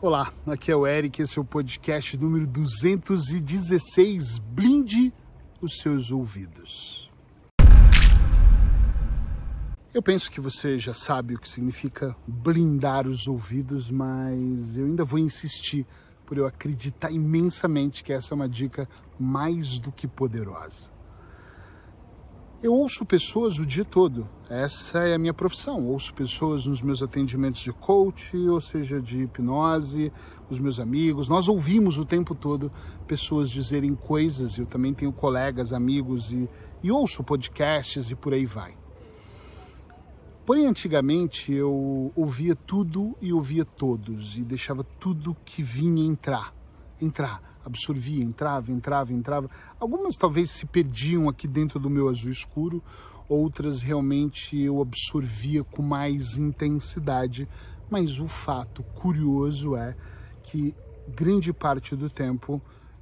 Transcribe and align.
Olá, 0.00 0.32
aqui 0.46 0.70
é 0.70 0.76
o 0.76 0.86
Eric, 0.86 1.20
esse 1.20 1.40
é 1.40 1.42
o 1.42 1.44
podcast 1.44 2.16
número 2.16 2.46
216. 2.46 4.38
Blinde 4.38 5.12
os 5.60 5.78
seus 5.78 6.12
ouvidos. 6.12 7.10
Eu 9.92 10.00
penso 10.00 10.30
que 10.30 10.40
você 10.40 10.78
já 10.78 10.94
sabe 10.94 11.34
o 11.34 11.38
que 11.40 11.48
significa 11.48 12.14
blindar 12.28 13.08
os 13.08 13.26
ouvidos, 13.26 13.90
mas 13.90 14.76
eu 14.76 14.86
ainda 14.86 15.04
vou 15.04 15.18
insistir 15.18 15.84
por 16.24 16.38
eu 16.38 16.46
acreditar 16.46 17.10
imensamente 17.10 18.04
que 18.04 18.12
essa 18.12 18.32
é 18.32 18.36
uma 18.36 18.48
dica 18.48 18.88
mais 19.18 19.80
do 19.80 19.90
que 19.90 20.06
poderosa. 20.06 20.88
Eu 22.60 22.74
ouço 22.74 23.06
pessoas 23.06 23.60
o 23.60 23.64
dia 23.64 23.84
todo. 23.84 24.28
Essa 24.50 25.06
é 25.06 25.14
a 25.14 25.18
minha 25.18 25.32
profissão. 25.32 25.86
Ouço 25.86 26.12
pessoas 26.12 26.66
nos 26.66 26.82
meus 26.82 27.00
atendimentos 27.00 27.60
de 27.60 27.72
coach, 27.72 28.36
ou 28.36 28.60
seja, 28.60 29.00
de 29.00 29.22
hipnose, 29.22 30.12
os 30.50 30.58
meus 30.58 30.80
amigos. 30.80 31.28
Nós 31.28 31.46
ouvimos 31.46 31.98
o 31.98 32.04
tempo 32.04 32.34
todo 32.34 32.72
pessoas 33.06 33.48
dizerem 33.48 33.94
coisas. 33.94 34.58
Eu 34.58 34.66
também 34.66 34.92
tenho 34.92 35.12
colegas, 35.12 35.72
amigos 35.72 36.32
e, 36.32 36.48
e 36.82 36.90
ouço 36.90 37.22
podcasts 37.22 38.10
e 38.10 38.16
por 38.16 38.34
aí 38.34 38.44
vai. 38.44 38.76
Porém, 40.44 40.66
antigamente 40.66 41.52
eu 41.52 42.10
ouvia 42.16 42.56
tudo 42.56 43.16
e 43.20 43.32
ouvia 43.32 43.64
todos 43.64 44.36
e 44.36 44.42
deixava 44.42 44.82
tudo 44.82 45.36
que 45.44 45.62
vinha 45.62 46.04
entrar, 46.04 46.52
entrar 47.00 47.47
absorvia, 47.64 48.24
entrava, 48.24 48.72
entrava, 48.72 49.12
entrava. 49.12 49.50
Algumas 49.78 50.16
talvez 50.16 50.50
se 50.50 50.66
perdiam 50.66 51.28
aqui 51.28 51.46
dentro 51.46 51.78
do 51.78 51.90
meu 51.90 52.08
azul 52.08 52.30
escuro, 52.30 52.82
outras 53.28 53.82
realmente 53.82 54.58
eu 54.58 54.80
absorvia 54.80 55.62
com 55.62 55.82
mais 55.82 56.36
intensidade. 56.36 57.48
Mas 57.90 58.18
o 58.18 58.28
fato 58.28 58.82
curioso 58.82 59.74
é 59.76 59.96
que 60.42 60.74
grande 61.08 61.52
parte 61.52 61.96
do 61.96 62.10
tempo 62.10 62.60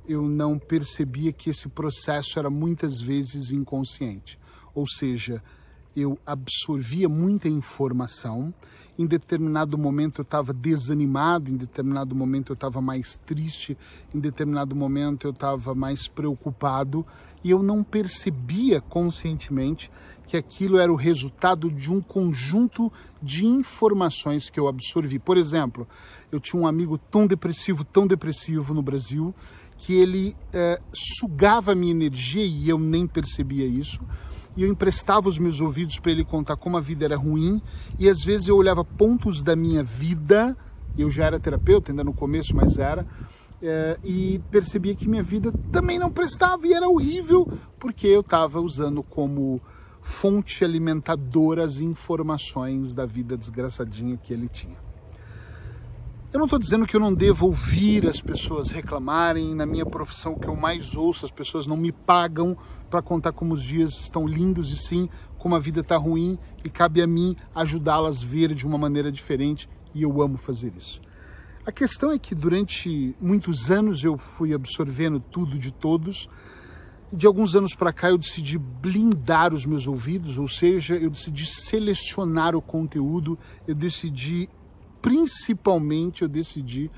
eu 0.09 0.23
não 0.23 0.59
percebia 0.59 1.33
que 1.33 1.51
esse 1.51 1.69
processo 1.69 2.39
era 2.39 2.49
muitas 2.49 3.01
vezes 3.01 3.51
inconsciente. 3.51 4.39
Ou 4.75 4.87
seja, 4.87 5.43
eu 5.97 6.19
absorvia 6.27 7.09
muita 7.09 7.49
informação. 7.49 8.53
Em 8.99 9.07
determinado 9.07 9.77
momento 9.79 10.21
eu 10.21 10.23
estava 10.23 10.53
desanimado, 10.53 11.51
em 11.51 11.57
determinado 11.57 12.15
momento 12.15 12.53
eu 12.53 12.55
estava 12.55 12.81
mais 12.81 13.17
triste, 13.17 13.77
em 14.15 14.21
determinado 14.21 14.77
momento 14.77 15.27
eu 15.27 15.31
estava 15.31 15.75
mais 15.75 16.07
preocupado 16.07 17.05
e 17.43 17.51
eu 17.51 17.63
não 17.63 17.83
percebia 17.83 18.81
conscientemente 18.81 19.91
que 20.27 20.37
aquilo 20.37 20.79
era 20.79 20.93
o 20.93 20.97
resultado 20.97 21.71
de 21.71 21.93
um 21.93 22.01
conjunto 22.01 22.93
de 23.23 23.47
informações 23.47 24.51
que 24.51 24.59
eu 24.59 24.67
absorvi. 24.67 25.19
Por 25.19 25.37
exemplo, 25.37 25.87
eu 26.33 26.41
tinha 26.41 26.61
um 26.61 26.67
amigo 26.67 26.99
tão 26.99 27.27
depressivo, 27.27 27.85
tão 27.85 28.07
depressivo 28.07 28.75
no 28.75 28.83
Brasil, 28.83 29.35
que 29.79 29.95
ele 29.95 30.35
é, 30.53 30.81
sugava 30.93 31.73
a 31.73 31.75
minha 31.75 31.93
energia 31.93 32.45
e 32.45 32.69
eu 32.69 32.79
nem 32.79 33.07
percebia 33.07 33.67
isso 33.67 34.01
e 34.57 34.63
eu 34.63 34.69
emprestava 34.69 35.29
os 35.29 35.39
meus 35.39 35.61
ouvidos 35.61 35.99
para 35.99 36.11
ele 36.11 36.25
contar 36.25 36.57
como 36.57 36.77
a 36.77 36.81
vida 36.81 37.05
era 37.05 37.17
ruim. 37.17 37.61
E 37.99 38.09
às 38.09 38.23
vezes 38.23 38.49
eu 38.49 38.57
olhava 38.57 38.85
pontos 38.85 39.43
da 39.43 39.55
minha 39.55 39.83
vida, 39.83 40.57
eu 40.97 41.11
já 41.11 41.27
era 41.27 41.39
terapeuta 41.39 41.93
ainda 41.93 42.03
no 42.03 42.15
começo, 42.15 42.57
mas 42.57 42.79
era, 42.79 43.07
é, 43.63 43.99
e 44.03 44.41
percebia 44.51 44.95
que 44.95 45.09
minha 45.09 45.23
vida 45.23 45.53
também 45.71 45.99
não 45.99 46.11
prestava 46.11 46.67
e 46.67 46.73
era 46.73 46.89
horrível 46.89 47.47
porque 47.79 48.07
eu 48.07 48.21
estava 48.21 48.61
usando 48.61 49.03
como 49.03 49.61
fonte 50.01 50.65
alimentadora 50.65 51.65
as 51.65 51.79
informações 51.81 52.95
da 52.95 53.05
vida 53.05 53.37
desgraçadinha 53.37 54.17
que 54.17 54.33
ele 54.33 54.49
tinha. 54.49 54.86
Eu 56.37 56.41
não 56.41 56.45
estou 56.45 56.59
dizendo 56.59 56.87
que 56.87 56.95
eu 56.95 57.01
não 57.01 57.15
devo 57.15 57.47
ouvir 57.47 58.07
as 58.07 58.21
pessoas 58.21 58.71
reclamarem. 58.71 59.55
Na 59.55 59.65
minha 59.65 59.87
profissão, 59.87 60.35
que 60.35 60.47
eu 60.47 60.55
mais 60.55 60.95
ouço, 60.95 61.25
as 61.25 61.31
pessoas 61.31 61.67
não 61.67 61.79
me 61.79 61.91
pagam 61.91 62.55
para 62.91 63.01
contar 63.01 63.33
como 63.33 63.55
os 63.55 63.63
dias 63.63 63.93
estão 64.01 64.27
lindos 64.27 64.71
e 64.71 64.77
sim 64.77 65.09
como 65.39 65.55
a 65.55 65.59
vida 65.59 65.81
está 65.81 65.97
ruim 65.97 66.39
e 66.63 66.69
cabe 66.69 67.01
a 67.01 67.07
mim 67.07 67.35
ajudá-las 67.55 68.23
a 68.23 68.27
ver 68.27 68.53
de 68.55 68.67
uma 68.67 68.77
maneira 68.77 69.11
diferente 69.11 69.67
e 69.95 70.03
eu 70.03 70.21
amo 70.21 70.37
fazer 70.37 70.75
isso. 70.77 71.01
A 71.65 71.73
questão 71.73 72.13
é 72.13 72.19
que 72.19 72.35
durante 72.35 73.17
muitos 73.19 73.71
anos 73.71 74.05
eu 74.05 74.19
fui 74.19 74.53
absorvendo 74.53 75.19
tudo 75.19 75.59
de 75.59 75.73
todos. 75.73 76.29
De 77.11 77.27
alguns 77.27 77.55
anos 77.55 77.75
para 77.75 77.95
cá 77.95 78.11
eu 78.11 78.19
decidi 78.19 78.59
blindar 78.59 79.55
os 79.55 79.65
meus 79.65 79.87
ouvidos, 79.87 80.37
ou 80.37 80.49
seja, 80.49 80.97
eu 80.97 81.09
decidi 81.09 81.47
selecionar 81.47 82.55
o 82.55 82.61
conteúdo, 82.61 83.39
eu 83.67 83.75
decidi 83.75 84.51
principalmente 85.07 86.23
eu 86.23 86.29
decidi 86.29 86.91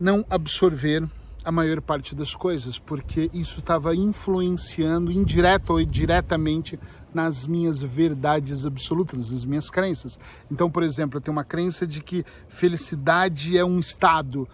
não 0.00 0.26
absorver 0.28 1.08
a 1.44 1.52
maior 1.52 1.80
parte 1.80 2.16
das 2.16 2.34
coisas, 2.34 2.80
porque 2.80 3.30
isso 3.32 3.60
estava 3.60 3.94
influenciando 3.94 5.12
indireta 5.12 5.72
ou 5.72 5.84
diretamente 5.84 6.80
nas 7.14 7.46
minhas 7.46 7.80
verdades 7.80 8.66
absolutas, 8.66 9.30
nas 9.30 9.44
minhas 9.44 9.70
crenças. 9.70 10.18
Então, 10.50 10.68
por 10.68 10.82
exemplo, 10.82 11.18
eu 11.18 11.20
tenho 11.20 11.36
uma 11.36 11.44
crença 11.44 11.86
de 11.86 12.02
que 12.02 12.24
felicidade 12.48 13.56
é 13.56 13.64
um 13.64 13.78
estado, 13.78 14.48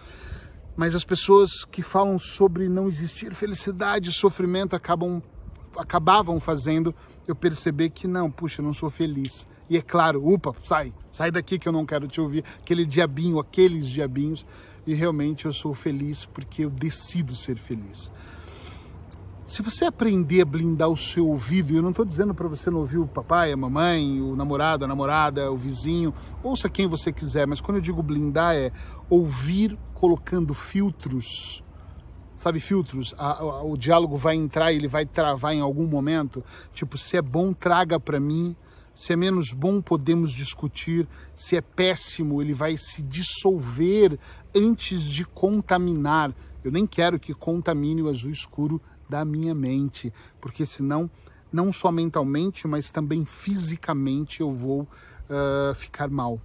mas 0.76 0.94
as 0.94 1.04
pessoas 1.04 1.64
que 1.64 1.82
falam 1.82 2.18
sobre 2.18 2.68
não 2.68 2.86
existir 2.86 3.32
felicidade 3.32 4.12
sofrimento 4.12 4.76
acabam 4.76 5.22
acabavam 5.74 6.38
fazendo 6.38 6.94
eu 7.26 7.34
perceber 7.34 7.88
que 7.90 8.06
não, 8.06 8.30
puxa, 8.30 8.60
eu 8.60 8.66
não 8.66 8.74
sou 8.74 8.90
feliz. 8.90 9.46
E 9.68 9.76
é 9.76 9.82
claro, 9.82 10.26
upa, 10.26 10.54
sai, 10.64 10.92
sai 11.10 11.30
daqui 11.30 11.58
que 11.58 11.68
eu 11.68 11.72
não 11.72 11.84
quero 11.84 12.08
te 12.08 12.20
ouvir, 12.20 12.44
aquele 12.60 12.84
diabinho, 12.84 13.38
aqueles 13.38 13.86
diabinhos. 13.88 14.46
E 14.86 14.94
realmente 14.94 15.44
eu 15.44 15.52
sou 15.52 15.74
feliz 15.74 16.24
porque 16.24 16.64
eu 16.64 16.70
decido 16.70 17.36
ser 17.36 17.56
feliz. 17.56 18.10
Se 19.46 19.62
você 19.62 19.86
aprender 19.86 20.42
a 20.42 20.44
blindar 20.44 20.88
o 20.90 20.96
seu 20.96 21.26
ouvido, 21.26 21.74
eu 21.74 21.82
não 21.82 21.90
estou 21.90 22.04
dizendo 22.04 22.34
para 22.34 22.48
você 22.48 22.70
não 22.70 22.80
ouvir 22.80 22.98
o 22.98 23.06
papai, 23.06 23.50
a 23.50 23.56
mamãe, 23.56 24.20
o 24.20 24.36
namorado, 24.36 24.84
a 24.84 24.88
namorada, 24.88 25.50
o 25.50 25.56
vizinho, 25.56 26.12
ouça 26.42 26.68
quem 26.68 26.86
você 26.86 27.10
quiser, 27.10 27.46
mas 27.46 27.60
quando 27.60 27.78
eu 27.78 27.82
digo 27.82 28.02
blindar 28.02 28.54
é 28.54 28.70
ouvir 29.08 29.78
colocando 29.94 30.52
filtros 30.52 31.62
sabe, 32.38 32.60
filtros. 32.60 33.14
A, 33.18 33.40
a, 33.40 33.62
o 33.64 33.76
diálogo 33.76 34.16
vai 34.16 34.36
entrar 34.36 34.72
ele 34.72 34.88
vai 34.88 35.04
travar 35.04 35.52
em 35.52 35.60
algum 35.60 35.86
momento. 35.86 36.42
Tipo, 36.72 36.96
se 36.96 37.16
é 37.16 37.22
bom, 37.22 37.52
traga 37.52 38.00
para 38.00 38.18
mim. 38.18 38.56
Se 38.98 39.12
é 39.12 39.16
menos 39.16 39.52
bom, 39.52 39.80
podemos 39.80 40.32
discutir. 40.32 41.06
Se 41.32 41.56
é 41.56 41.60
péssimo, 41.60 42.42
ele 42.42 42.52
vai 42.52 42.76
se 42.76 43.00
dissolver 43.00 44.18
antes 44.52 45.04
de 45.04 45.24
contaminar. 45.24 46.34
Eu 46.64 46.72
nem 46.72 46.84
quero 46.84 47.16
que 47.20 47.32
contamine 47.32 48.02
o 48.02 48.08
azul 48.08 48.32
escuro 48.32 48.82
da 49.08 49.24
minha 49.24 49.54
mente, 49.54 50.12
porque 50.40 50.66
senão, 50.66 51.08
não 51.52 51.70
só 51.70 51.92
mentalmente, 51.92 52.66
mas 52.66 52.90
também 52.90 53.24
fisicamente 53.24 54.40
eu 54.40 54.50
vou 54.50 54.80
uh, 54.80 55.72
ficar 55.76 56.10
mal. 56.10 56.40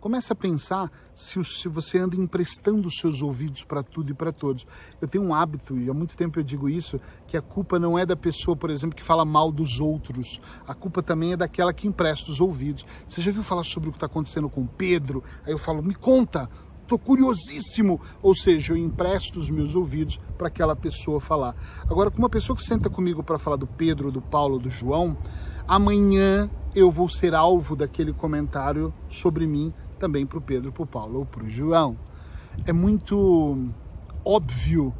Comece 0.00 0.32
a 0.32 0.36
pensar 0.36 0.90
se, 1.12 1.42
se 1.42 1.66
você 1.68 1.98
anda 1.98 2.14
emprestando 2.14 2.86
os 2.86 2.98
seus 2.98 3.20
ouvidos 3.20 3.64
para 3.64 3.82
tudo 3.82 4.12
e 4.12 4.14
para 4.14 4.32
todos. 4.32 4.64
Eu 5.00 5.08
tenho 5.08 5.24
um 5.24 5.34
hábito, 5.34 5.76
e 5.76 5.90
há 5.90 5.94
muito 5.94 6.16
tempo 6.16 6.38
eu 6.38 6.44
digo 6.44 6.68
isso, 6.68 7.00
que 7.26 7.36
a 7.36 7.42
culpa 7.42 7.80
não 7.80 7.98
é 7.98 8.06
da 8.06 8.14
pessoa, 8.14 8.56
por 8.56 8.70
exemplo, 8.70 8.94
que 8.94 9.02
fala 9.02 9.24
mal 9.24 9.50
dos 9.50 9.80
outros. 9.80 10.40
A 10.66 10.74
culpa 10.74 11.02
também 11.02 11.32
é 11.32 11.36
daquela 11.36 11.72
que 11.72 11.88
empresta 11.88 12.30
os 12.30 12.40
ouvidos. 12.40 12.86
Você 13.08 13.20
já 13.20 13.32
viu 13.32 13.42
falar 13.42 13.64
sobre 13.64 13.88
o 13.88 13.92
que 13.92 13.96
está 13.96 14.06
acontecendo 14.06 14.48
com 14.48 14.66
Pedro? 14.66 15.24
Aí 15.44 15.52
eu 15.52 15.58
falo, 15.58 15.82
me 15.82 15.96
conta, 15.96 16.48
estou 16.80 16.98
curiosíssimo. 16.98 18.00
Ou 18.22 18.36
seja, 18.36 18.74
eu 18.74 18.76
empresto 18.76 19.40
os 19.40 19.50
meus 19.50 19.74
ouvidos 19.74 20.20
para 20.36 20.46
aquela 20.46 20.76
pessoa 20.76 21.20
falar. 21.20 21.56
Agora, 21.90 22.08
com 22.08 22.18
uma 22.18 22.30
pessoa 22.30 22.56
que 22.56 22.62
senta 22.62 22.88
comigo 22.88 23.24
para 23.24 23.38
falar 23.38 23.56
do 23.56 23.66
Pedro, 23.66 24.12
do 24.12 24.22
Paulo, 24.22 24.60
do 24.60 24.70
João, 24.70 25.16
amanhã 25.66 26.48
eu 26.74 26.90
vou 26.90 27.08
ser 27.08 27.34
alvo 27.34 27.74
daquele 27.74 28.12
comentário 28.12 28.94
sobre 29.08 29.44
mim 29.46 29.74
também 29.98 30.24
para 30.24 30.38
o 30.38 30.40
Pedro, 30.40 30.72
para 30.72 30.82
o 30.82 30.86
Paulo 30.86 31.18
ou 31.20 31.26
para 31.26 31.44
o 31.44 31.50
João. 31.50 31.98
É 32.64 32.72
muito 32.72 33.68
óbvio 34.24 34.94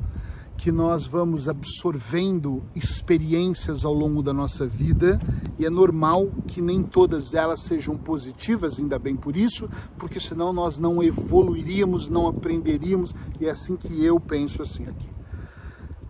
que 0.59 0.73
nós 0.73 1.07
vamos 1.07 1.49
absorvendo 1.49 2.65
experiências 2.75 3.85
ao 3.85 3.95
longo 3.95 4.25
da 4.25 4.33
nossa 4.33 4.67
vida 4.67 5.21
e 5.57 5.65
é 5.65 5.71
normal 5.71 6.29
que 6.49 6.61
nem 6.61 6.83
todas 6.83 7.33
elas 7.33 7.61
sejam 7.61 7.97
positivas, 7.97 8.81
ainda 8.81 8.99
bem 8.99 9.15
por 9.15 9.37
isso, 9.37 9.71
porque 9.97 10.19
senão 10.19 10.53
nós 10.53 10.77
não 10.77 11.01
evoluiríamos, 11.01 12.09
não 12.09 12.27
aprenderíamos 12.27 13.15
e 13.41 13.47
é 13.47 13.51
assim 13.51 13.77
que 13.77 14.05
eu 14.05 14.19
penso 14.19 14.61
assim 14.61 14.89
aqui. 14.89 15.09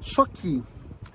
Só 0.01 0.25
que 0.25 0.63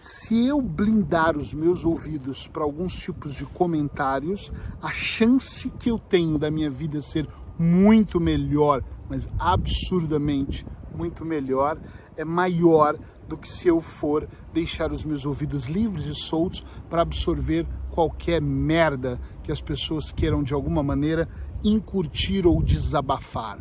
se 0.03 0.47
eu 0.47 0.61
blindar 0.61 1.37
os 1.37 1.53
meus 1.53 1.85
ouvidos 1.85 2.45
para 2.45 2.61
alguns 2.61 2.93
tipos 2.93 3.33
de 3.33 3.45
comentários, 3.45 4.51
a 4.81 4.91
chance 4.91 5.69
que 5.69 5.89
eu 5.89 5.97
tenho 5.97 6.37
da 6.37 6.51
minha 6.51 6.69
vida 6.69 7.01
ser 7.01 7.25
muito 7.57 8.19
melhor, 8.19 8.83
mas 9.09 9.29
absurdamente 9.39 10.65
muito 10.93 11.23
melhor, 11.23 11.79
é 12.17 12.25
maior 12.25 12.99
do 13.29 13.37
que 13.37 13.47
se 13.47 13.69
eu 13.69 13.79
for 13.79 14.27
deixar 14.53 14.91
os 14.91 15.05
meus 15.05 15.25
ouvidos 15.25 15.67
livres 15.67 16.05
e 16.05 16.13
soltos 16.13 16.65
para 16.89 17.01
absorver 17.01 17.65
qualquer 17.89 18.41
merda 18.41 19.21
que 19.41 19.53
as 19.53 19.61
pessoas 19.61 20.11
queiram 20.11 20.43
de 20.43 20.53
alguma 20.53 20.83
maneira 20.83 21.29
incurtir 21.63 22.45
ou 22.45 22.61
desabafar. 22.61 23.57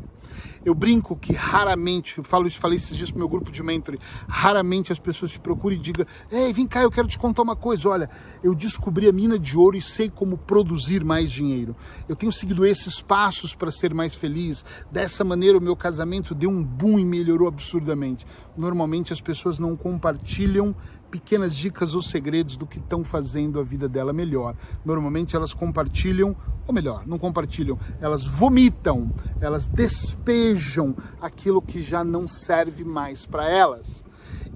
Eu 0.64 0.75
brinco 0.75 1.17
que 1.17 1.32
raramente, 1.32 2.19
eu 2.19 2.25
falo 2.25 2.50
falei 2.50 2.76
esses 2.76 2.96
dias 2.96 3.11
pro 3.11 3.19
meu 3.19 3.29
grupo 3.29 3.50
de 3.50 3.62
mentoring, 3.62 3.99
raramente 4.29 4.93
as 4.93 4.99
pessoas 4.99 5.32
te 5.32 5.40
procuram 5.40 5.76
e 5.76 5.79
digam, 5.79 6.06
ei, 6.31 6.52
vem 6.52 6.67
cá, 6.67 6.82
eu 6.82 6.90
quero 6.90 7.08
te 7.08 7.19
contar 7.19 7.43
uma 7.43 7.56
coisa, 7.56 7.88
olha, 7.88 8.11
eu 8.43 8.55
descobri 8.55 9.08
a 9.08 9.12
mina 9.12 9.38
de 9.38 9.56
ouro 9.56 9.76
e 9.76 9.82
sei 9.82 10.11
como 10.11 10.37
produzir 10.37 11.05
mais 11.05 11.31
dinheiro. 11.31 11.75
Eu 12.08 12.17
tenho 12.17 12.32
seguido 12.32 12.64
esses 12.67 13.00
passos 13.00 13.55
para 13.55 13.70
ser 13.70 13.94
mais 13.94 14.14
feliz. 14.14 14.64
Dessa 14.90 15.25
maneira 15.25 15.58
o 15.58 15.61
meu 15.61 15.76
casamento 15.76 16.35
deu 16.35 16.50
um 16.50 16.62
boom 16.62 16.99
e 16.99 17.05
melhorou 17.05 17.49
absurdamente. 17.49 18.26
Normalmente 18.56 19.12
as 19.12 19.20
pessoas 19.20 19.58
não 19.58 19.76
compartilham 19.76 20.75
pequenas 21.12 21.55
dicas 21.55 21.94
ou 21.94 22.00
segredos 22.00 22.56
do 22.56 22.67
que 22.67 22.79
estão 22.79 23.05
fazendo 23.05 23.61
a 23.61 23.62
vida 23.62 23.87
dela 23.87 24.14
melhor. 24.14 24.56
Normalmente 24.82 25.37
elas 25.37 25.53
compartilham, 25.53 26.35
ou 26.67 26.73
melhor, 26.73 27.06
não 27.06 27.19
compartilham, 27.19 27.79
elas 28.00 28.26
vomitam, 28.26 29.12
elas 29.38 29.67
despejam 29.67 30.97
aquilo 31.20 31.61
que 31.61 31.82
já 31.82 32.03
não 32.03 32.26
serve 32.26 32.82
mais 32.82 33.26
para 33.26 33.47
elas. 33.47 34.03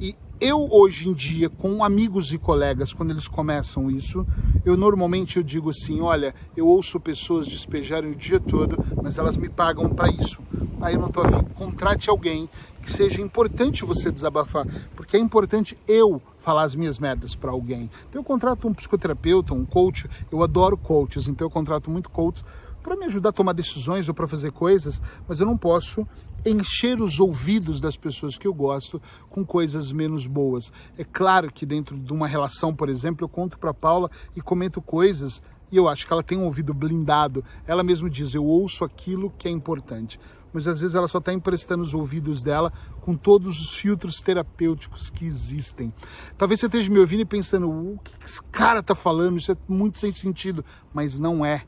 E 0.00 0.17
eu 0.41 0.67
hoje 0.70 1.11
em 1.11 1.12
dia, 1.12 1.50
com 1.50 1.85
amigos 1.85 2.32
e 2.32 2.38
colegas, 2.38 2.94
quando 2.94 3.11
eles 3.11 3.29
começam 3.29 3.91
isso, 3.91 4.26
eu 4.64 4.79
normalmente 4.79 5.37
eu 5.37 5.43
digo 5.43 5.69
assim, 5.69 6.00
olha, 6.00 6.35
eu 6.56 6.67
ouço 6.67 6.99
pessoas 6.99 7.47
despejarem 7.47 8.12
o 8.12 8.17
dia 8.17 8.41
todo, 8.41 8.82
mas 9.03 9.19
elas 9.19 9.37
me 9.37 9.50
pagam 9.50 9.91
para 9.91 10.08
isso. 10.08 10.41
Aí 10.81 10.94
eu 10.94 11.00
não 11.00 11.08
estou 11.08 11.25
afim. 11.25 11.43
Contrate 11.55 12.11
alguém 12.11 12.49
que 12.82 12.93
seja 12.93 13.20
importante 13.20 13.85
você 13.85 14.12
desabafar, 14.12 14.67
porque 14.94 15.17
é 15.17 15.20
importante 15.20 15.76
eu 15.88 16.23
falar 16.46 16.62
as 16.62 16.76
minhas 16.76 16.96
merdas 16.96 17.34
para 17.34 17.50
alguém. 17.50 17.90
Então 18.08 18.20
eu 18.20 18.25
contrato 18.25 18.69
um 18.69 18.72
psicoterapeuta, 18.72 19.52
um 19.52 19.64
coach, 19.64 20.08
eu 20.31 20.44
adoro 20.44 20.76
coaches, 20.76 21.26
então 21.26 21.44
eu 21.44 21.50
contrato 21.50 21.90
muito 21.90 22.08
coaches 22.08 22.44
para 22.84 22.94
me 22.94 23.04
ajudar 23.06 23.31
a 23.31 23.32
tomar 23.32 23.52
decisões 23.52 24.08
ou 24.08 24.14
para 24.14 24.28
fazer 24.28 24.52
coisas, 24.52 25.02
mas 25.26 25.40
eu 25.40 25.46
não 25.46 25.58
posso 25.58 26.06
encher 26.44 27.02
os 27.02 27.19
ouvidos 27.19 27.81
das 27.81 27.96
pessoas 27.96 28.38
que 28.38 28.46
eu 28.46 28.54
gosto 28.54 29.02
com 29.28 29.44
coisas 29.44 29.90
menos 29.90 30.28
boas. 30.28 30.72
É 30.96 31.02
claro 31.02 31.52
que 31.52 31.66
dentro 31.66 31.98
de 31.98 32.12
uma 32.12 32.28
relação, 32.28 32.72
por 32.72 32.88
exemplo, 32.88 33.25
eu 33.25 33.28
conto 33.28 33.58
para 33.58 33.75
Paula 33.75 34.08
e 34.37 34.40
comento 34.40 34.81
coisas 34.81 35.43
e 35.72 35.76
eu 35.76 35.88
acho 35.88 36.06
que 36.06 36.12
ela 36.12 36.22
tem 36.22 36.38
um 36.38 36.44
ouvido 36.44 36.72
blindado. 36.72 37.44
Ela 37.66 37.82
mesma 37.82 38.08
diz: 38.08 38.34
eu 38.34 38.44
ouço 38.44 38.84
aquilo 38.84 39.32
que 39.37 39.48
é 39.48 39.50
importante. 39.50 40.20
Mas 40.56 40.67
às 40.67 40.81
vezes 40.81 40.97
ela 40.97 41.06
só 41.06 41.19
está 41.19 41.35
emprestando 41.35 41.82
os 41.82 41.93
ouvidos 41.93 42.43
dela 42.43 42.73
com 43.03 43.14
todos 43.14 43.61
os 43.61 43.75
filtros 43.75 44.23
terapêuticos 44.23 45.11
que 45.11 45.26
existem. 45.26 45.93
Talvez 46.38 46.58
você 46.58 46.64
esteja 46.64 46.91
me 46.91 46.99
ouvindo 46.99 47.20
e 47.20 47.26
pensando: 47.26 47.69
o 47.69 47.99
que 48.03 48.14
esse 48.25 48.43
cara 48.44 48.81
está 48.81 48.94
falando? 48.94 49.37
Isso 49.37 49.53
é 49.53 49.56
muito 49.69 49.99
sem 49.99 50.11
sentido. 50.14 50.64
Mas 50.94 51.19
não 51.19 51.44
é. 51.44 51.67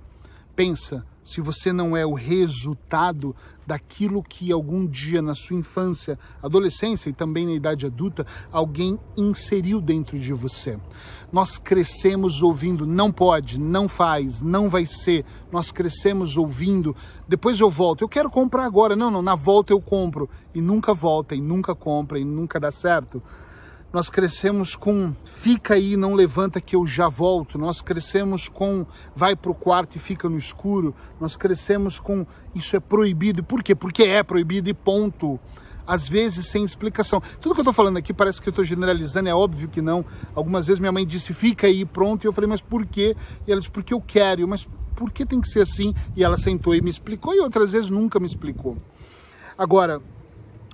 Pensa, 0.56 1.04
se 1.28 1.42
você 1.42 1.74
não 1.74 1.94
é 1.94 2.06
o 2.06 2.14
resultado 2.14 3.36
daquilo 3.66 4.22
que 4.22 4.50
algum 4.50 4.86
dia 4.86 5.20
na 5.20 5.34
sua 5.34 5.56
infância, 5.56 6.18
adolescência 6.42 7.10
e 7.10 7.12
também 7.12 7.44
na 7.44 7.52
idade 7.52 7.84
adulta, 7.84 8.26
alguém 8.50 8.98
inseriu 9.14 9.78
dentro 9.78 10.18
de 10.18 10.32
você. 10.32 10.78
Nós 11.30 11.58
crescemos 11.58 12.40
ouvindo 12.40 12.86
não 12.86 13.12
pode, 13.12 13.60
não 13.60 13.86
faz, 13.86 14.40
não 14.40 14.70
vai 14.70 14.86
ser. 14.86 15.22
Nós 15.52 15.70
crescemos 15.70 16.38
ouvindo 16.38 16.96
depois 17.28 17.60
eu 17.60 17.68
volto. 17.68 18.00
Eu 18.00 18.08
quero 18.08 18.30
comprar 18.30 18.64
agora. 18.64 18.96
Não, 18.96 19.10
não, 19.10 19.20
na 19.20 19.34
volta 19.34 19.74
eu 19.74 19.82
compro 19.82 20.30
e 20.54 20.62
nunca 20.62 20.94
volta 20.94 21.34
e 21.34 21.42
nunca 21.42 21.74
compra 21.74 22.18
e 22.18 22.24
nunca 22.24 22.58
dá 22.58 22.70
certo. 22.70 23.22
Nós 23.90 24.10
crescemos 24.10 24.76
com 24.76 25.14
fica 25.24 25.72
aí, 25.72 25.96
não 25.96 26.12
levanta 26.12 26.60
que 26.60 26.76
eu 26.76 26.86
já 26.86 27.08
volto. 27.08 27.58
Nós 27.58 27.80
crescemos 27.80 28.46
com 28.46 28.84
vai 29.16 29.34
para 29.34 29.50
o 29.50 29.54
quarto 29.54 29.96
e 29.96 29.98
fica 29.98 30.28
no 30.28 30.36
escuro. 30.36 30.94
Nós 31.18 31.36
crescemos 31.36 31.98
com 31.98 32.26
isso 32.54 32.76
é 32.76 32.80
proibido. 32.80 33.42
Por 33.42 33.62
quê? 33.62 33.74
Porque 33.74 34.02
é 34.02 34.22
proibido 34.22 34.68
e 34.68 34.74
ponto. 34.74 35.40
Às 35.86 36.06
vezes 36.06 36.44
sem 36.48 36.64
explicação. 36.64 37.22
Tudo 37.40 37.54
que 37.54 37.60
eu 37.60 37.62
estou 37.62 37.72
falando 37.72 37.96
aqui 37.96 38.12
parece 38.12 38.42
que 38.42 38.48
eu 38.48 38.50
estou 38.50 38.62
generalizando, 38.62 39.30
é 39.30 39.34
óbvio 39.34 39.70
que 39.70 39.80
não. 39.80 40.04
Algumas 40.34 40.66
vezes 40.66 40.80
minha 40.80 40.92
mãe 40.92 41.06
disse 41.06 41.32
fica 41.32 41.66
aí, 41.66 41.86
pronto. 41.86 42.24
E 42.24 42.28
eu 42.28 42.32
falei, 42.32 42.50
mas 42.50 42.60
por 42.60 42.84
quê? 42.84 43.16
E 43.46 43.50
ela 43.50 43.58
disse, 43.58 43.70
porque 43.70 43.94
eu 43.94 44.02
quero. 44.02 44.46
Mas 44.46 44.68
por 44.94 45.10
que 45.10 45.24
tem 45.24 45.40
que 45.40 45.48
ser 45.48 45.62
assim? 45.62 45.94
E 46.14 46.22
ela 46.22 46.36
sentou 46.36 46.74
e 46.74 46.82
me 46.82 46.90
explicou, 46.90 47.34
e 47.34 47.40
outras 47.40 47.72
vezes 47.72 47.88
nunca 47.88 48.20
me 48.20 48.26
explicou. 48.26 48.76
Agora, 49.56 50.02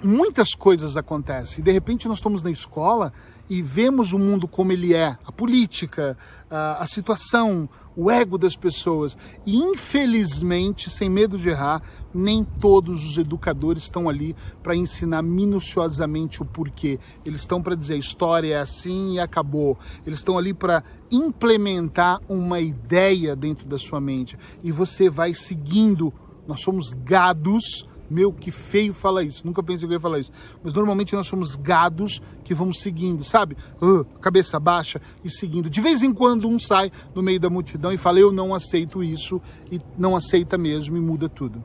muitas 0.06 0.54
coisas 0.54 0.96
acontecem. 0.96 1.62
De 1.62 1.72
repente 1.72 2.06
nós 2.08 2.18
estamos 2.18 2.42
na 2.42 2.50
escola 2.50 3.12
e 3.48 3.60
vemos 3.62 4.12
o 4.12 4.18
mundo 4.18 4.48
como 4.48 4.72
ele 4.72 4.94
é, 4.94 5.16
a 5.24 5.32
política, 5.32 6.16
a, 6.50 6.82
a 6.82 6.86
situação, 6.86 7.68
o 7.96 8.10
ego 8.10 8.38
das 8.38 8.56
pessoas. 8.56 9.16
E 9.44 9.56
infelizmente, 9.56 10.90
sem 10.90 11.08
medo 11.08 11.38
de 11.38 11.48
errar, 11.48 11.82
nem 12.12 12.44
todos 12.44 13.04
os 13.04 13.18
educadores 13.18 13.84
estão 13.84 14.08
ali 14.08 14.34
para 14.62 14.74
ensinar 14.74 15.22
minuciosamente 15.22 16.42
o 16.42 16.44
porquê. 16.44 16.98
Eles 17.24 17.40
estão 17.40 17.62
para 17.62 17.74
dizer 17.74 17.94
a 17.94 17.98
história 17.98 18.54
é 18.54 18.60
assim 18.60 19.14
e 19.14 19.20
acabou. 19.20 19.78
Eles 20.06 20.20
estão 20.20 20.38
ali 20.38 20.54
para 20.54 20.82
implementar 21.10 22.20
uma 22.28 22.60
ideia 22.60 23.36
dentro 23.36 23.66
da 23.66 23.78
sua 23.78 24.00
mente. 24.00 24.38
E 24.62 24.72
você 24.72 25.10
vai 25.10 25.34
seguindo. 25.34 26.12
Nós 26.46 26.60
somos 26.60 26.92
gados 26.92 27.86
meu, 28.08 28.32
que 28.32 28.50
feio 28.50 28.92
fala 28.92 29.22
isso. 29.22 29.46
Nunca 29.46 29.62
pensei 29.62 29.86
que 29.86 29.92
eu 29.94 29.96
ia 29.96 30.00
falar 30.00 30.18
isso. 30.18 30.32
Mas 30.62 30.72
normalmente 30.72 31.14
nós 31.14 31.26
somos 31.26 31.56
gados 31.56 32.20
que 32.44 32.54
vamos 32.54 32.80
seguindo, 32.80 33.24
sabe? 33.24 33.56
Uh, 33.80 34.04
cabeça 34.20 34.60
baixa 34.60 35.00
e 35.24 35.30
seguindo. 35.30 35.70
De 35.70 35.80
vez 35.80 36.02
em 36.02 36.12
quando 36.12 36.48
um 36.48 36.58
sai 36.58 36.90
no 37.14 37.22
meio 37.22 37.40
da 37.40 37.50
multidão 37.50 37.92
e 37.92 37.96
fala: 37.96 38.18
Eu 38.18 38.32
não 38.32 38.54
aceito 38.54 39.02
isso, 39.02 39.40
e 39.70 39.80
não 39.96 40.14
aceita 40.14 40.58
mesmo 40.58 40.96
e 40.96 41.00
muda 41.00 41.28
tudo. 41.28 41.62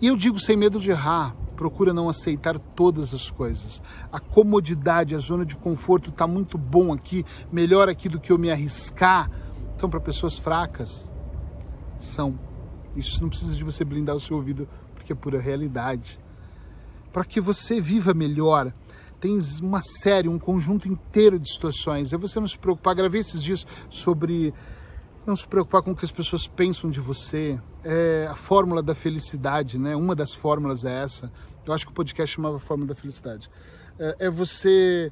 E 0.00 0.08
eu 0.08 0.16
digo 0.16 0.38
sem 0.38 0.56
medo 0.56 0.78
de 0.78 0.90
errar, 0.90 1.34
procura 1.56 1.92
não 1.94 2.08
aceitar 2.08 2.58
todas 2.58 3.14
as 3.14 3.30
coisas. 3.30 3.82
A 4.12 4.20
comodidade, 4.20 5.14
a 5.14 5.18
zona 5.18 5.44
de 5.44 5.56
conforto 5.56 6.10
está 6.10 6.26
muito 6.26 6.58
bom 6.58 6.92
aqui, 6.92 7.24
melhor 7.50 7.88
aqui 7.88 8.08
do 8.08 8.20
que 8.20 8.30
eu 8.30 8.38
me 8.38 8.50
arriscar. 8.50 9.30
Então, 9.74 9.88
para 9.88 10.00
pessoas 10.00 10.38
fracas, 10.38 11.10
são. 11.98 12.38
Isso 12.96 13.22
não 13.22 13.28
precisa 13.28 13.54
de 13.54 13.62
você 13.62 13.84
blindar 13.84 14.16
o 14.16 14.20
seu 14.20 14.36
ouvido 14.36 14.68
que 15.06 15.12
é 15.12 15.16
pura 15.16 15.40
realidade. 15.40 16.18
Para 17.12 17.24
que 17.24 17.40
você 17.40 17.80
viva 17.80 18.12
melhor, 18.12 18.74
tem 19.20 19.38
uma 19.62 19.80
série, 19.80 20.28
um 20.28 20.38
conjunto 20.38 20.88
inteiro 20.88 21.38
de 21.38 21.50
situações. 21.50 22.12
É 22.12 22.16
você 22.18 22.38
não 22.38 22.46
se 22.46 22.58
preocupar. 22.58 22.94
Gravei 22.94 23.20
esses 23.20 23.42
dias 23.42 23.66
sobre 23.88 24.52
não 25.24 25.34
se 25.34 25.46
preocupar 25.46 25.82
com 25.82 25.92
o 25.92 25.96
que 25.96 26.04
as 26.04 26.12
pessoas 26.12 26.46
pensam 26.46 26.90
de 26.90 27.00
você. 27.00 27.58
É 27.82 28.26
a 28.28 28.34
fórmula 28.34 28.82
da 28.82 28.94
felicidade, 28.94 29.78
né? 29.78 29.96
Uma 29.96 30.14
das 30.14 30.34
fórmulas 30.34 30.84
é 30.84 31.02
essa. 31.02 31.32
Eu 31.64 31.72
acho 31.72 31.86
que 31.86 31.92
o 31.92 31.94
podcast 31.94 32.34
chamava 32.34 32.58
Fórmula 32.58 32.88
da 32.88 32.94
Felicidade. 32.94 33.48
É, 33.98 34.26
é 34.26 34.30
você 34.30 35.10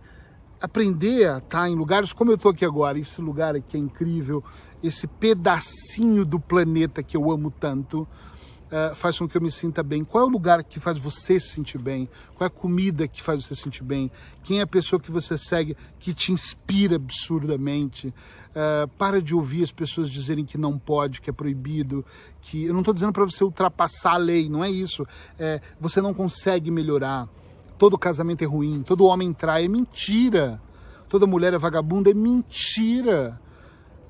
aprender 0.64 1.28
a 1.28 1.38
estar 1.38 1.68
em 1.68 1.74
lugares 1.74 2.12
como 2.12 2.30
eu 2.30 2.36
estou 2.36 2.50
aqui 2.50 2.64
agora, 2.64 2.98
esse 2.98 3.20
lugar 3.20 3.54
aqui 3.54 3.76
é 3.76 3.80
incrível, 3.80 4.42
esse 4.82 5.06
pedacinho 5.06 6.24
do 6.24 6.40
planeta 6.40 7.02
que 7.02 7.16
eu 7.16 7.30
amo 7.30 7.50
tanto, 7.50 8.02
uh, 8.02 8.94
faz 8.94 9.18
com 9.18 9.28
que 9.28 9.36
eu 9.36 9.40
me 9.40 9.50
sinta 9.50 9.82
bem? 9.82 10.04
Qual 10.04 10.24
é 10.24 10.26
o 10.26 10.30
lugar 10.30 10.64
que 10.64 10.80
faz 10.80 10.98
você 10.98 11.38
se 11.38 11.50
sentir 11.50 11.78
bem? 11.78 12.08
Qual 12.34 12.46
é 12.46 12.48
a 12.48 12.50
comida 12.50 13.06
que 13.06 13.22
faz 13.22 13.44
você 13.44 13.54
se 13.54 13.62
sentir 13.62 13.84
bem? 13.84 14.10
Quem 14.42 14.58
é 14.58 14.62
a 14.62 14.66
pessoa 14.66 15.00
que 15.00 15.10
você 15.10 15.36
segue 15.38 15.76
que 15.98 16.12
te 16.12 16.32
inspira 16.32 16.96
absurdamente? 16.96 18.08
Uh, 18.08 18.86
para 18.96 19.20
de 19.20 19.34
ouvir 19.34 19.64
as 19.64 19.72
pessoas 19.72 20.08
dizerem 20.10 20.44
que 20.44 20.56
não 20.56 20.78
pode, 20.78 21.20
que 21.20 21.28
é 21.28 21.32
proibido, 21.32 22.04
que 22.40 22.64
eu 22.64 22.72
não 22.72 22.80
estou 22.80 22.94
dizendo 22.94 23.12
para 23.12 23.24
você 23.24 23.42
ultrapassar 23.42 24.14
a 24.14 24.18
lei, 24.18 24.48
não 24.48 24.62
é 24.64 24.70
isso. 24.70 25.06
É, 25.38 25.60
você 25.80 26.00
não 26.00 26.14
consegue 26.14 26.70
melhorar. 26.70 27.28
Todo 27.76 27.98
casamento 27.98 28.42
é 28.42 28.46
ruim, 28.46 28.82
todo 28.82 29.04
homem 29.04 29.32
trai, 29.32 29.64
é 29.64 29.68
mentira. 29.68 30.62
Toda 31.08 31.26
mulher 31.26 31.52
é 31.52 31.58
vagabunda, 31.58 32.10
é 32.10 32.14
mentira. 32.14 33.40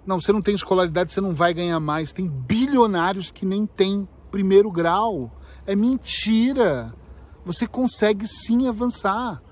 Não, 0.06 0.20
você 0.20 0.32
não 0.32 0.42
tem 0.42 0.54
escolaridade, 0.54 1.12
você 1.12 1.20
não 1.20 1.34
vai 1.34 1.54
ganhar 1.54 1.80
mais. 1.80 2.12
Tem 2.12 2.28
bilionários 2.28 3.30
que 3.30 3.46
nem 3.46 3.66
têm 3.66 4.06
primeiro 4.30 4.70
grau. 4.70 5.32
É 5.66 5.74
mentira. 5.74 6.94
Você 7.44 7.66
consegue 7.66 8.26
sim 8.26 8.68
avançar. 8.68 9.42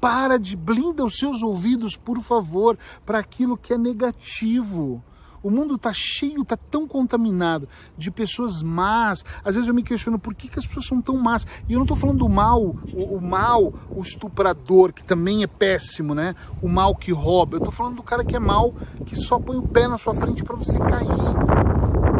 Para 0.00 0.38
de 0.38 0.56
blinda 0.56 1.04
os 1.04 1.16
seus 1.16 1.42
ouvidos, 1.42 1.96
por 1.96 2.20
favor, 2.22 2.78
para 3.04 3.18
aquilo 3.18 3.56
que 3.56 3.74
é 3.74 3.78
negativo. 3.78 5.02
O 5.42 5.50
mundo 5.50 5.76
está 5.76 5.92
cheio, 5.92 6.42
está 6.42 6.56
tão 6.56 6.86
contaminado 6.86 7.68
de 7.96 8.10
pessoas 8.10 8.62
más. 8.62 9.24
Às 9.42 9.54
vezes 9.54 9.68
eu 9.68 9.74
me 9.74 9.82
questiono 9.82 10.18
por 10.18 10.34
que, 10.34 10.48
que 10.48 10.58
as 10.58 10.66
pessoas 10.66 10.86
são 10.86 11.00
tão 11.00 11.16
más. 11.16 11.46
E 11.68 11.72
eu 11.72 11.78
não 11.78 11.84
estou 11.84 11.96
falando 11.96 12.18
do 12.18 12.28
mal, 12.28 12.60
o, 12.60 13.16
o, 13.16 13.20
mal, 13.20 13.72
o 13.90 14.02
estuprador, 14.02 14.92
que 14.92 15.02
também 15.02 15.42
é 15.42 15.46
péssimo, 15.46 16.14
né? 16.14 16.34
O 16.60 16.68
mal 16.68 16.94
que 16.94 17.10
rouba. 17.12 17.56
Eu 17.56 17.58
estou 17.58 17.72
falando 17.72 17.96
do 17.96 18.02
cara 18.02 18.24
que 18.24 18.36
é 18.36 18.38
mal, 18.38 18.74
que 19.06 19.16
só 19.16 19.38
põe 19.38 19.56
o 19.56 19.66
pé 19.66 19.88
na 19.88 19.96
sua 19.96 20.14
frente 20.14 20.44
para 20.44 20.56
você 20.56 20.78
cair. 20.78 21.08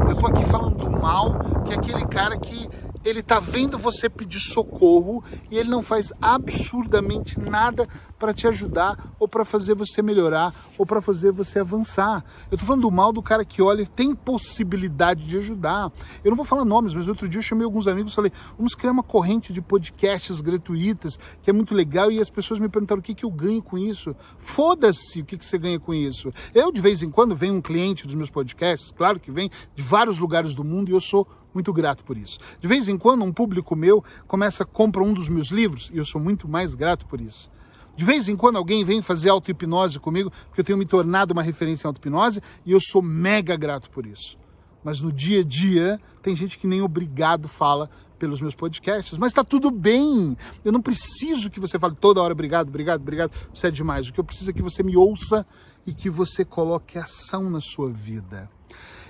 Eu 0.08 0.16
tô 0.16 0.26
aqui 0.26 0.44
falando 0.46 0.76
do 0.76 0.90
mal, 0.90 1.38
que 1.64 1.72
é 1.72 1.76
aquele 1.76 2.06
cara 2.06 2.38
que, 2.38 2.68
ele 3.04 3.22
tá 3.22 3.38
vendo 3.38 3.78
você 3.78 4.08
pedir 4.08 4.40
socorro 4.40 5.24
e 5.50 5.56
ele 5.56 5.70
não 5.70 5.82
faz 5.82 6.12
absurdamente 6.20 7.40
nada 7.40 7.88
para 8.18 8.34
te 8.34 8.46
ajudar 8.46 9.14
ou 9.18 9.26
para 9.26 9.46
fazer 9.46 9.74
você 9.74 10.02
melhorar 10.02 10.54
ou 10.76 10.84
para 10.84 11.00
fazer 11.00 11.32
você 11.32 11.60
avançar. 11.60 12.22
Eu 12.50 12.58
tô 12.58 12.66
falando 12.66 12.82
do 12.82 12.90
mal 12.90 13.12
do 13.12 13.22
cara 13.22 13.44
que 13.44 13.62
olha, 13.62 13.86
tem 13.86 14.14
possibilidade 14.14 15.26
de 15.26 15.38
ajudar. 15.38 15.90
Eu 16.22 16.30
não 16.30 16.36
vou 16.36 16.44
falar 16.44 16.66
nomes, 16.66 16.92
mas 16.92 17.08
outro 17.08 17.26
dia 17.26 17.38
eu 17.38 17.42
chamei 17.42 17.64
alguns 17.64 17.88
amigos 17.88 18.12
e 18.12 18.16
falei: 18.16 18.32
"Vamos 18.56 18.74
criar 18.74 18.92
uma 18.92 19.02
corrente 19.02 19.52
de 19.54 19.62
podcasts 19.62 20.42
gratuitas, 20.42 21.18
que 21.42 21.48
é 21.48 21.52
muito 21.52 21.74
legal" 21.74 22.12
e 22.12 22.20
as 22.20 22.28
pessoas 22.28 22.60
me 22.60 22.68
perguntaram: 22.68 23.00
"O 23.00 23.02
que 23.02 23.14
que 23.14 23.24
eu 23.24 23.30
ganho 23.30 23.62
com 23.62 23.78
isso?" 23.78 24.14
Foda-se, 24.36 25.22
o 25.22 25.24
que 25.24 25.38
que 25.38 25.44
você 25.44 25.56
ganha 25.56 25.80
com 25.80 25.94
isso? 25.94 26.30
Eu 26.54 26.70
de 26.70 26.80
vez 26.80 27.02
em 27.02 27.10
quando 27.10 27.34
vem 27.34 27.50
um 27.50 27.62
cliente 27.62 28.06
dos 28.06 28.14
meus 28.14 28.28
podcasts, 28.28 28.92
claro 28.92 29.18
que 29.18 29.30
vem 29.30 29.50
de 29.74 29.82
vários 29.82 30.18
lugares 30.18 30.54
do 30.54 30.62
mundo 30.62 30.90
e 30.90 30.92
eu 30.92 31.00
sou 31.00 31.26
muito 31.52 31.72
grato 31.72 32.04
por 32.04 32.16
isso. 32.16 32.38
De 32.60 32.68
vez 32.68 32.88
em 32.88 32.96
quando, 32.96 33.24
um 33.24 33.32
público 33.32 33.74
meu 33.76 34.04
começa 34.26 34.62
a 34.62 34.66
comprar 34.66 35.02
um 35.02 35.12
dos 35.12 35.28
meus 35.28 35.48
livros 35.48 35.90
e 35.92 35.98
eu 35.98 36.04
sou 36.04 36.20
muito 36.20 36.48
mais 36.48 36.74
grato 36.74 37.06
por 37.06 37.20
isso. 37.20 37.50
De 37.96 38.04
vez 38.04 38.28
em 38.28 38.36
quando 38.36 38.56
alguém 38.56 38.84
vem 38.84 39.02
fazer 39.02 39.28
auto-hipnose 39.28 39.98
comigo, 39.98 40.32
porque 40.48 40.60
eu 40.60 40.64
tenho 40.64 40.78
me 40.78 40.86
tornado 40.86 41.32
uma 41.32 41.42
referência 41.42 41.86
em 41.86 41.88
auto-hipnose 41.88 42.40
e 42.64 42.72
eu 42.72 42.80
sou 42.80 43.02
mega 43.02 43.56
grato 43.56 43.90
por 43.90 44.06
isso. 44.06 44.38
Mas 44.82 45.00
no 45.00 45.12
dia 45.12 45.40
a 45.40 45.44
dia, 45.44 46.00
tem 46.22 46.34
gente 46.34 46.58
que 46.58 46.66
nem 46.66 46.80
obrigado 46.80 47.48
fala 47.48 47.90
pelos 48.18 48.40
meus 48.40 48.54
podcasts, 48.54 49.16
mas 49.18 49.32
tá 49.32 49.42
tudo 49.42 49.70
bem. 49.70 50.36
Eu 50.64 50.70
não 50.70 50.80
preciso 50.80 51.50
que 51.50 51.58
você 51.58 51.78
fale 51.78 51.94
toda 51.94 52.22
hora 52.22 52.32
obrigado, 52.32 52.68
obrigado, 52.68 53.00
obrigado, 53.00 53.32
você 53.52 53.68
é 53.68 53.70
demais. 53.70 54.08
O 54.08 54.12
que 54.12 54.20
eu 54.20 54.24
preciso 54.24 54.50
é 54.50 54.52
que 54.52 54.62
você 54.62 54.82
me 54.82 54.96
ouça 54.96 55.46
e 55.86 55.92
que 55.92 56.10
você 56.10 56.44
coloque 56.44 56.98
ação 56.98 57.48
na 57.48 57.60
sua 57.60 57.90
vida. 57.90 58.48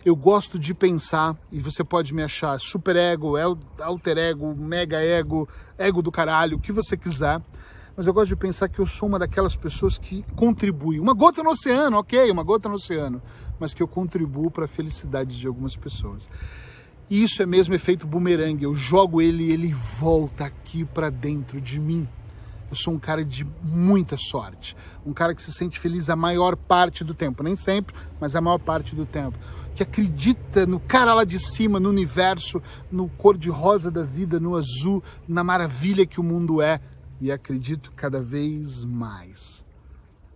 Eu 0.02 0.16
gosto 0.16 0.58
de 0.58 0.72
pensar, 0.72 1.36
e 1.52 1.60
você 1.60 1.84
pode 1.84 2.14
me 2.14 2.22
achar 2.22 2.58
super 2.58 2.96
ego, 2.96 3.34
alter 3.78 4.16
ego, 4.16 4.54
mega 4.54 4.98
ego, 4.98 5.46
ego 5.76 6.00
do 6.00 6.10
caralho, 6.10 6.56
o 6.56 6.60
que 6.60 6.72
você 6.72 6.96
quiser, 6.96 7.38
mas 7.94 8.06
eu 8.06 8.14
gosto 8.14 8.30
de 8.30 8.36
pensar 8.36 8.66
que 8.70 8.78
eu 8.78 8.86
sou 8.86 9.10
uma 9.10 9.18
daquelas 9.18 9.54
pessoas 9.54 9.98
que 9.98 10.24
contribui. 10.34 10.98
Uma 10.98 11.12
gota 11.12 11.42
no 11.42 11.50
oceano, 11.50 11.98
ok, 11.98 12.30
uma 12.30 12.42
gota 12.42 12.66
no 12.66 12.76
oceano, 12.76 13.20
mas 13.58 13.74
que 13.74 13.82
eu 13.82 13.88
contribuo 13.88 14.50
para 14.50 14.64
a 14.64 14.68
felicidade 14.68 15.38
de 15.38 15.46
algumas 15.46 15.76
pessoas. 15.76 16.30
E 17.10 17.22
isso 17.22 17.42
é 17.42 17.46
mesmo 17.46 17.74
efeito 17.74 18.06
bumerangue. 18.06 18.64
Eu 18.64 18.74
jogo 18.74 19.20
ele 19.20 19.44
e 19.44 19.52
ele 19.52 19.70
volta 19.72 20.46
aqui 20.46 20.82
para 20.82 21.10
dentro 21.10 21.60
de 21.60 21.78
mim. 21.78 22.08
Eu 22.70 22.76
sou 22.76 22.94
um 22.94 22.98
cara 22.98 23.24
de 23.24 23.44
muita 23.62 24.16
sorte, 24.16 24.76
um 25.04 25.12
cara 25.12 25.34
que 25.34 25.42
se 25.42 25.52
sente 25.52 25.78
feliz 25.78 26.08
a 26.08 26.14
maior 26.14 26.54
parte 26.56 27.02
do 27.02 27.12
tempo, 27.12 27.42
nem 27.42 27.56
sempre, 27.56 27.94
mas 28.20 28.36
a 28.36 28.40
maior 28.40 28.58
parte 28.58 28.94
do 28.94 29.04
tempo. 29.04 29.36
Que 29.80 29.84
acredita 29.84 30.66
no 30.66 30.78
cara 30.78 31.14
lá 31.14 31.24
de 31.24 31.38
cima, 31.38 31.80
no 31.80 31.88
universo, 31.88 32.62
no 32.92 33.08
cor 33.08 33.38
de 33.38 33.48
rosa 33.48 33.90
da 33.90 34.02
vida, 34.02 34.38
no 34.38 34.54
azul, 34.54 35.02
na 35.26 35.42
maravilha 35.42 36.04
que 36.04 36.20
o 36.20 36.22
mundo 36.22 36.60
é 36.60 36.82
e 37.18 37.32
acredito 37.32 37.90
cada 37.96 38.20
vez 38.20 38.84
mais. 38.84 39.64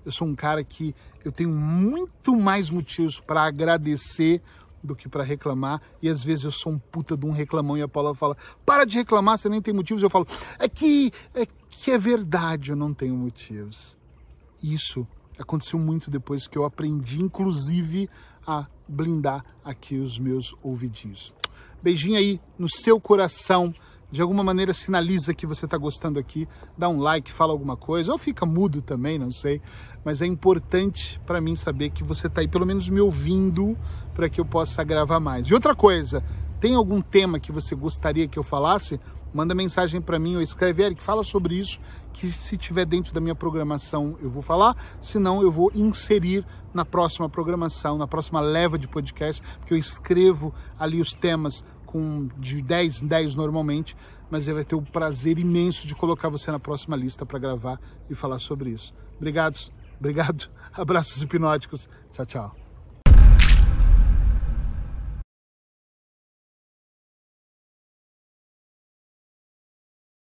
Eu 0.02 0.10
sou 0.10 0.26
um 0.26 0.34
cara 0.34 0.64
que 0.64 0.94
eu 1.22 1.30
tenho 1.30 1.50
muito 1.50 2.34
mais 2.34 2.70
motivos 2.70 3.20
para 3.20 3.42
agradecer 3.42 4.40
do 4.82 4.96
que 4.96 5.10
para 5.10 5.22
reclamar. 5.22 5.82
E 6.00 6.08
às 6.08 6.24
vezes 6.24 6.46
eu 6.46 6.50
sou 6.50 6.72
um 6.72 6.78
puta 6.78 7.14
de 7.14 7.26
um 7.26 7.30
reclamão 7.30 7.76
e 7.76 7.82
a 7.82 7.88
Paula 7.88 8.14
fala: 8.14 8.38
para 8.64 8.86
de 8.86 8.96
reclamar, 8.96 9.36
você 9.36 9.50
nem 9.50 9.60
tem 9.60 9.74
motivos. 9.74 10.02
Eu 10.02 10.08
falo: 10.08 10.26
é 10.58 10.66
que 10.70 11.12
é, 11.34 11.44
que 11.68 11.90
é 11.90 11.98
verdade, 11.98 12.70
eu 12.70 12.76
não 12.76 12.94
tenho 12.94 13.14
motivos. 13.14 13.94
Isso 14.62 15.06
aconteceu 15.38 15.78
muito 15.78 16.10
depois 16.10 16.46
que 16.46 16.56
eu 16.56 16.64
aprendi, 16.64 17.20
inclusive, 17.20 18.08
a 18.46 18.68
blindar 18.86 19.44
aqui 19.64 19.96
os 19.96 20.18
meus 20.18 20.54
ouvidinhos. 20.62 21.32
Beijinho 21.82 22.16
aí 22.16 22.40
no 22.58 22.68
seu 22.68 23.00
coração 23.00 23.74
de 24.10 24.22
alguma 24.22 24.44
maneira 24.44 24.72
sinaliza 24.72 25.34
que 25.34 25.44
você 25.44 25.64
está 25.64 25.76
gostando 25.76 26.20
aqui, 26.20 26.46
dá 26.78 26.88
um 26.88 27.00
like, 27.00 27.32
fala 27.32 27.52
alguma 27.52 27.76
coisa, 27.76 28.12
ou 28.12 28.18
fica 28.18 28.46
mudo 28.46 28.80
também, 28.80 29.18
não 29.18 29.32
sei. 29.32 29.60
Mas 30.04 30.22
é 30.22 30.26
importante 30.26 31.20
para 31.26 31.40
mim 31.40 31.56
saber 31.56 31.90
que 31.90 32.04
você 32.04 32.28
está 32.28 32.40
aí, 32.40 32.46
pelo 32.46 32.64
menos 32.64 32.88
me 32.88 33.00
ouvindo, 33.00 33.76
para 34.14 34.28
que 34.28 34.40
eu 34.40 34.44
possa 34.44 34.84
gravar 34.84 35.18
mais. 35.18 35.48
E 35.48 35.54
outra 35.54 35.74
coisa, 35.74 36.22
tem 36.60 36.76
algum 36.76 37.00
tema 37.00 37.40
que 37.40 37.50
você 37.50 37.74
gostaria 37.74 38.28
que 38.28 38.38
eu 38.38 38.44
falasse? 38.44 39.00
Manda 39.34 39.52
mensagem 39.52 40.00
para 40.00 40.16
mim 40.16 40.36
ou 40.36 40.42
escreve, 40.42 40.84
Eric, 40.84 41.02
fala 41.02 41.24
sobre 41.24 41.56
isso, 41.56 41.80
que 42.12 42.30
se 42.30 42.56
tiver 42.56 42.86
dentro 42.86 43.12
da 43.12 43.20
minha 43.20 43.34
programação 43.34 44.16
eu 44.22 44.30
vou 44.30 44.40
falar, 44.40 44.76
senão 45.00 45.42
eu 45.42 45.50
vou 45.50 45.72
inserir 45.74 46.46
na 46.72 46.84
próxima 46.84 47.28
programação, 47.28 47.98
na 47.98 48.06
próxima 48.06 48.40
leva 48.40 48.78
de 48.78 48.86
podcast, 48.86 49.42
porque 49.58 49.74
eu 49.74 49.78
escrevo 49.78 50.54
ali 50.78 51.00
os 51.00 51.12
temas 51.12 51.64
com 51.84 52.28
de 52.38 52.62
10 52.62 53.02
em 53.02 53.06
10 53.08 53.34
normalmente, 53.34 53.96
mas 54.30 54.46
ele 54.46 54.54
vai 54.54 54.64
ter 54.64 54.76
o 54.76 54.82
prazer 54.82 55.36
imenso 55.36 55.86
de 55.86 55.96
colocar 55.96 56.28
você 56.28 56.52
na 56.52 56.60
próxima 56.60 56.94
lista 56.94 57.26
para 57.26 57.38
gravar 57.38 57.80
e 58.08 58.14
falar 58.14 58.38
sobre 58.38 58.70
isso. 58.70 58.94
Obrigados, 59.16 59.72
obrigado, 59.98 60.48
abraços 60.72 61.20
hipnóticos, 61.20 61.88
tchau, 62.12 62.24
tchau. 62.24 62.63